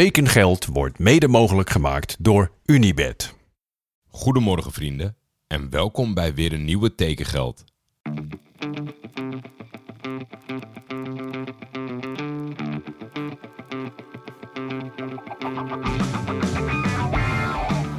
[0.00, 3.34] Tekengeld wordt mede mogelijk gemaakt door Unibed.
[4.08, 7.64] Goedemorgen vrienden en welkom bij weer een nieuwe Tekengeld.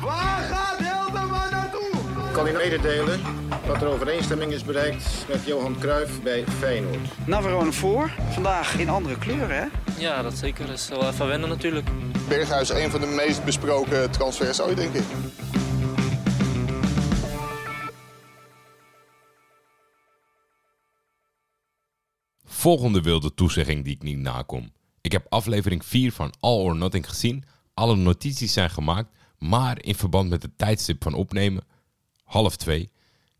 [0.00, 1.90] Waar gaat Hildeman naartoe?
[2.32, 3.20] kan u mededelen
[3.66, 7.26] dat er overeenstemming is bereikt met Johan Cruijff bij Feyenoord.
[7.26, 8.10] Navarone voor.
[8.30, 9.89] Vandaag in andere kleuren, hè?
[10.00, 10.66] Ja, dat zeker.
[10.66, 11.88] Dat is wel even wennen natuurlijk.
[12.28, 15.04] Berghuis een van de meest besproken transfers ooit, denk ik.
[22.44, 24.72] Volgende wilde toezegging die ik niet nakom.
[25.00, 27.44] Ik heb aflevering 4 van All or Nothing gezien.
[27.74, 29.08] Alle notities zijn gemaakt,
[29.38, 31.64] maar in verband met het tijdstip van opnemen,
[32.24, 32.90] half 2,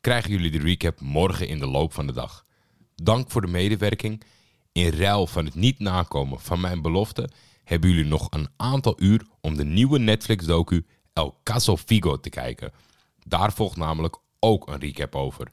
[0.00, 2.44] krijgen jullie de recap morgen in de loop van de dag.
[2.94, 4.22] Dank voor de medewerking.
[4.72, 7.28] In ruil van het niet nakomen van mijn belofte
[7.64, 12.72] hebben jullie nog een aantal uur om de nieuwe Netflix-docu El Caso Figo te kijken.
[13.26, 15.52] Daar volgt namelijk ook een recap over.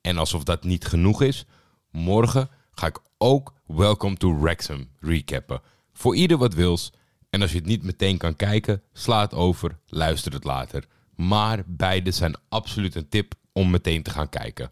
[0.00, 1.44] En alsof dat niet genoeg is,
[1.90, 5.60] morgen ga ik ook Welcome to Wrexham recappen.
[5.92, 6.92] Voor ieder wat wils.
[7.30, 10.86] En als je het niet meteen kan kijken, sla het over, luister het later.
[11.14, 14.70] Maar beide zijn absoluut een tip om meteen te gaan kijken.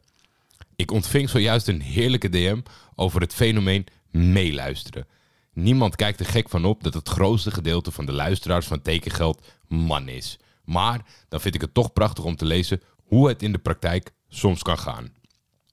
[0.81, 2.61] Ik ontving zojuist een heerlijke DM
[2.95, 5.07] over het fenomeen meeluisteren.
[5.53, 9.47] Niemand kijkt er gek van op dat het grootste gedeelte van de luisteraars van tekengeld
[9.69, 10.39] man is.
[10.65, 14.13] Maar dan vind ik het toch prachtig om te lezen hoe het in de praktijk
[14.29, 15.13] soms kan gaan.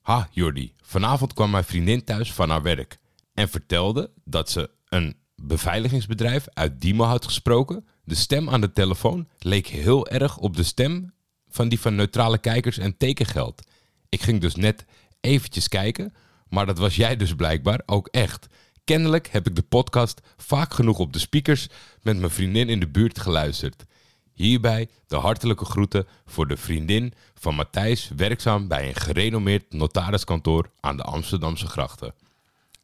[0.01, 2.97] Ha, Jordi, vanavond kwam mijn vriendin thuis van haar werk
[3.33, 7.87] en vertelde dat ze een beveiligingsbedrijf uit Diemen had gesproken.
[8.03, 11.13] De stem aan de telefoon leek heel erg op de stem
[11.49, 13.63] van die van neutrale kijkers en tekengeld.
[14.09, 14.85] Ik ging dus net
[15.21, 16.13] eventjes kijken,
[16.49, 18.47] maar dat was jij dus blijkbaar ook echt.
[18.83, 21.67] Kennelijk heb ik de podcast vaak genoeg op de speakers
[22.01, 23.85] met mijn vriendin in de buurt geluisterd.
[24.33, 30.97] Hierbij de hartelijke groeten voor de vriendin van Matthijs, werkzaam bij een gerenommeerd notariskantoor aan
[30.97, 32.13] de Amsterdamse grachten.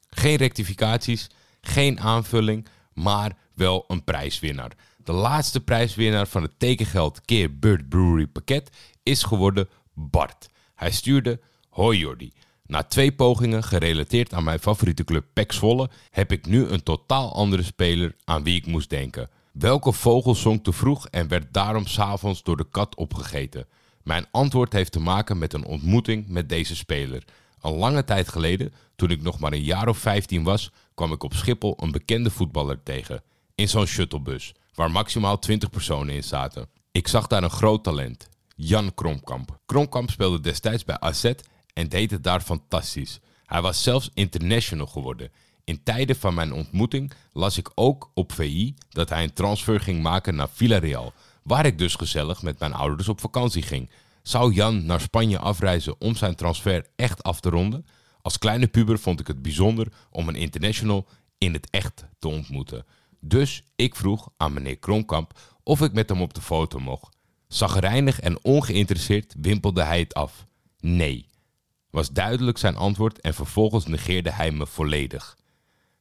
[0.09, 1.29] Geen rectificaties,
[1.61, 4.71] geen aanvulling, maar wel een prijswinnaar.
[4.97, 8.69] De laatste prijswinnaar van het tekengeld keer Bird Brewery pakket
[9.03, 10.47] is geworden Bart.
[10.83, 11.39] Hij stuurde,
[11.69, 12.33] hoi Jordi.
[12.65, 17.33] Na twee pogingen gerelateerd aan mijn favoriete club PEC Zwolle heb ik nu een totaal
[17.33, 19.29] andere speler aan wie ik moest denken.
[19.51, 23.67] Welke vogel zong te vroeg en werd daarom s'avonds door de kat opgegeten?
[24.01, 27.23] Mijn antwoord heeft te maken met een ontmoeting met deze speler.
[27.61, 31.23] Een lange tijd geleden, toen ik nog maar een jaar of 15 was, kwam ik
[31.23, 33.23] op Schiphol een bekende voetballer tegen.
[33.55, 36.69] In zo'n shuttlebus, waar maximaal 20 personen in zaten.
[36.91, 39.59] Ik zag daar een groot talent, Jan Kromkamp.
[39.65, 41.31] Kromkamp speelde destijds bij AZ
[41.73, 43.19] en deed het daar fantastisch.
[43.45, 45.31] Hij was zelfs international geworden.
[45.63, 50.01] In tijden van mijn ontmoeting las ik ook op VI dat hij een transfer ging
[50.01, 51.13] maken naar Villarreal,
[51.43, 53.89] waar ik dus gezellig met mijn ouders op vakantie ging.
[54.21, 57.85] Zou Jan naar Spanje afreizen om zijn transfer echt af te ronden?
[58.21, 62.85] Als kleine puber vond ik het bijzonder om een international in het echt te ontmoeten.
[63.19, 67.17] Dus ik vroeg aan meneer Kronkamp of ik met hem op de foto mocht.
[67.53, 70.45] Zagrijnig en ongeïnteresseerd wimpelde hij het af.
[70.79, 71.27] Nee,
[71.89, 75.37] was duidelijk zijn antwoord en vervolgens negeerde hij me volledig.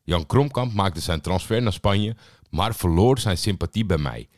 [0.02, 2.16] Jan Kromkamp maakte zijn transfer naar Spanje,
[2.50, 4.28] maar verloor zijn sympathie bij mij.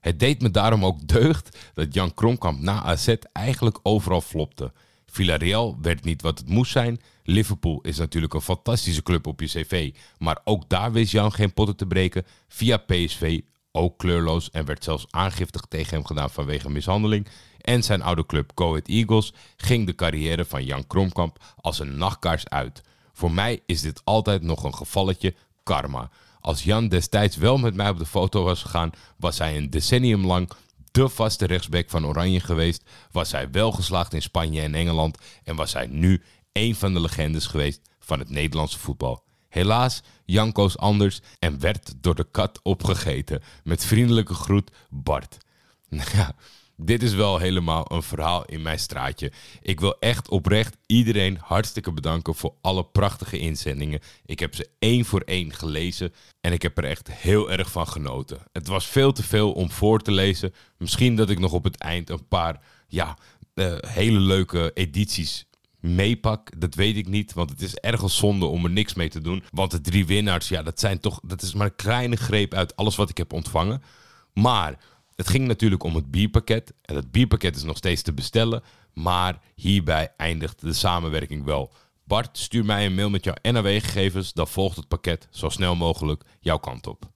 [0.00, 4.72] Het deed me daarom ook deugd dat Jan Kromkamp na AZ eigenlijk overal flopte.
[5.06, 7.00] Villarreal werd niet wat het moest zijn.
[7.22, 11.54] Liverpool is natuurlijk een fantastische club op je cv, maar ook daar wist Jan geen
[11.54, 12.26] potten te breken.
[12.48, 13.40] Via PSV
[13.76, 17.28] ook kleurloos en werd zelfs aangiftig tegen hem gedaan vanwege mishandeling.
[17.60, 22.48] En zijn oude club Ahead Eagles ging de carrière van Jan Kromkamp als een nachtkaars
[22.48, 22.82] uit.
[23.12, 26.10] Voor mij is dit altijd nog een gevalletje karma.
[26.40, 30.26] Als Jan destijds wel met mij op de foto was gegaan, was hij een decennium
[30.26, 30.50] lang
[30.90, 32.82] de vaste rechtsback van Oranje geweest.
[33.10, 36.22] Was hij wel geslaagd in Spanje en Engeland en was hij nu
[36.52, 39.25] een van de legendes geweest van het Nederlandse voetbal.
[39.56, 43.42] Helaas, Jan koos anders en werd door de kat opgegeten.
[43.64, 45.36] Met vriendelijke groet, Bart.
[46.12, 46.34] Ja,
[46.76, 49.32] dit is wel helemaal een verhaal in mijn straatje.
[49.62, 54.00] Ik wil echt oprecht iedereen hartstikke bedanken voor alle prachtige inzendingen.
[54.26, 57.88] Ik heb ze één voor één gelezen en ik heb er echt heel erg van
[57.88, 58.38] genoten.
[58.52, 60.54] Het was veel te veel om voor te lezen.
[60.78, 63.18] Misschien dat ik nog op het eind een paar ja,
[63.54, 65.46] eh, hele leuke edities
[65.94, 67.32] meepak, dat weet ik niet.
[67.32, 69.44] Want het is ergens zonde om er niks mee te doen.
[69.50, 71.20] Want de drie winnaars, ja, dat zijn toch.
[71.22, 73.82] Dat is maar een kleine greep uit alles wat ik heb ontvangen.
[74.34, 74.78] Maar
[75.14, 76.72] het ging natuurlijk om het bierpakket.
[76.82, 78.62] En dat bierpakket is nog steeds te bestellen.
[78.92, 81.72] Maar hierbij eindigt de samenwerking wel.
[82.04, 84.32] Bart, stuur mij een mail met jouw NAW-gegevens.
[84.32, 87.10] Dan volgt het pakket zo snel mogelijk jouw kant op.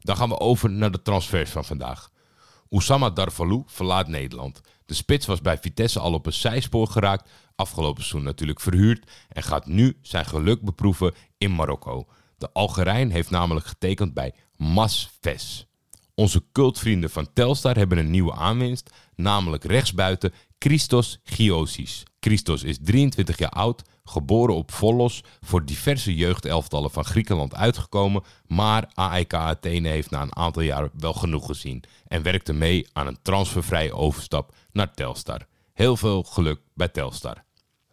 [0.00, 2.10] Dan gaan we over naar de transfers van vandaag.
[2.70, 4.60] Oussama Darvalou verlaat Nederland.
[4.86, 9.42] De spits was bij Vitesse al op een zijspoor geraakt, afgelopen seizoen natuurlijk verhuurd en
[9.42, 12.06] gaat nu zijn geluk beproeven in Marokko.
[12.38, 15.66] De Algerijn heeft namelijk getekend bij Masves.
[16.18, 22.02] Onze cultvrienden van Telstar hebben een nieuwe aanwinst, namelijk rechtsbuiten Christos Giosis.
[22.20, 28.90] Christos is 23 jaar oud, geboren op Volos, voor diverse jeugdelftallen van Griekenland uitgekomen, maar
[28.94, 33.22] AEK Athene heeft na een aantal jaar wel genoeg gezien en werkte mee aan een
[33.22, 35.46] transfervrije overstap naar Telstar.
[35.72, 37.44] Heel veel geluk bij Telstar.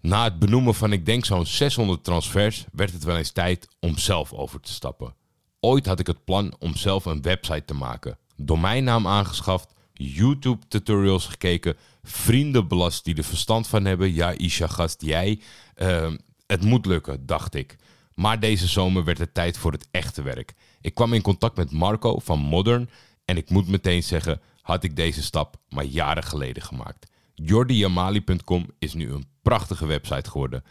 [0.01, 3.97] Na het benoemen van ik denk zo'n 600 transfers werd het wel eens tijd om
[3.97, 5.15] zelf over te stappen.
[5.65, 8.17] Ooit had ik het plan om zelf een website te maken.
[8.35, 14.13] Domeinnaam aangeschaft, YouTube tutorials gekeken, vrienden belast die er verstand van hebben.
[14.13, 15.39] Ja, Isha gast, jij.
[15.75, 16.11] Uh,
[16.47, 17.75] het moet lukken, dacht ik.
[18.13, 20.53] Maar deze zomer werd het tijd voor het echte werk.
[20.81, 22.89] Ik kwam in contact met Marco van Modern
[23.25, 27.11] en ik moet meteen zeggen, had ik deze stap maar jaren geleden gemaakt.
[27.33, 30.63] JordiJamali.com is nu een prachtige website geworden.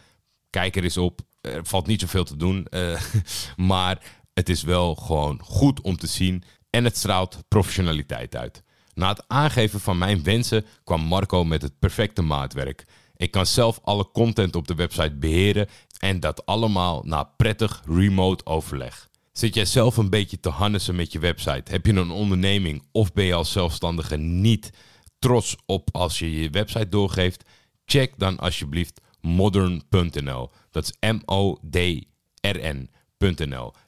[0.50, 1.20] Kijk er eens op.
[1.40, 2.66] Er valt niet zoveel te doen.
[2.70, 3.00] Uh,
[3.70, 6.42] maar het is wel gewoon goed om te zien.
[6.70, 8.62] En het straalt professionaliteit uit.
[8.94, 12.84] Na het aangeven van mijn wensen kwam Marco met het perfecte maatwerk.
[13.16, 15.68] Ik kan zelf alle content op de website beheren
[15.98, 19.10] en dat allemaal na prettig remote overleg.
[19.32, 21.70] Zit jij zelf een beetje te hannissen met je website?
[21.70, 24.70] Heb je een onderneming of ben je als zelfstandige niet
[25.18, 27.44] trots op als je je website doorgeeft?
[27.84, 30.50] Check dan alsjeblieft modern.nl.
[30.70, 30.92] Dat is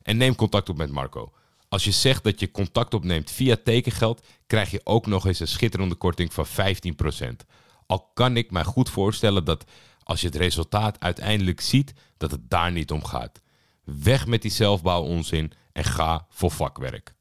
[0.03, 1.33] En neem contact op met Marco.
[1.69, 5.49] Als je zegt dat je contact opneemt via tekengeld, krijg je ook nog eens een
[5.49, 6.51] schitterende korting van 15%.
[7.87, 9.65] Al kan ik mij goed voorstellen dat
[10.03, 13.43] als je het resultaat uiteindelijk ziet, dat het daar niet om gaat.
[13.85, 17.15] Weg met die zelfbouwonzin en ga voor vakwerk.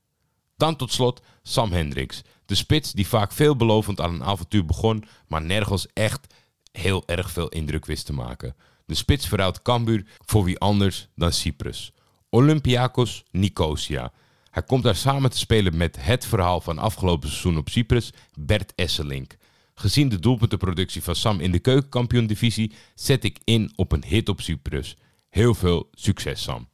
[0.58, 5.42] Dan tot slot Sam Hendricks, de spits die vaak veelbelovend aan een avontuur begon, maar
[5.42, 6.34] nergens echt
[6.72, 8.56] heel erg veel indruk wist te maken.
[8.86, 11.94] De spits verhoudt Cambuur voor wie anders dan Cyprus.
[12.34, 14.12] Olympiakos Nicosia.
[14.50, 18.76] Hij komt daar samen te spelen met het verhaal van afgelopen seizoen op Cyprus, Bert
[18.76, 19.36] Esselink.
[19.74, 24.42] Gezien de doelpuntenproductie van Sam in de keukenkampioen-divisie zet ik in op een hit op
[24.42, 24.98] Cyprus.
[25.30, 26.68] Heel veel succes, Sam.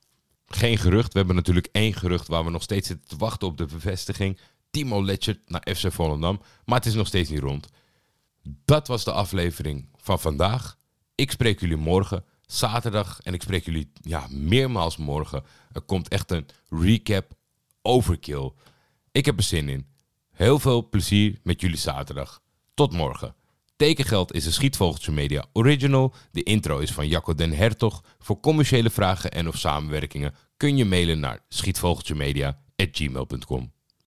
[0.46, 3.58] Geen gerucht, we hebben natuurlijk één gerucht waar we nog steeds zitten te wachten op
[3.58, 4.40] de bevestiging.
[4.72, 7.68] Timo Letchert naar FC Volendam, maar het is nog steeds niet rond.
[8.66, 10.78] Dat was de aflevering van vandaag.
[11.16, 15.44] Ik spreek jullie morgen, zaterdag, en ik spreek jullie ja, meermaals morgen.
[15.72, 17.32] Er komt echt een recap
[17.82, 18.52] overkill.
[19.12, 19.88] Ik heb er zin in.
[20.32, 22.42] Heel veel plezier met jullie zaterdag.
[22.74, 23.36] Tot morgen.
[23.76, 26.14] Tekengeld is een Schietvogeltje Media original.
[26.32, 28.04] De intro is van Jacco den Hertog.
[28.20, 33.72] Voor commerciële vragen en of samenwerkingen kun je mailen naar schietvogeltjemedia.gmail.com.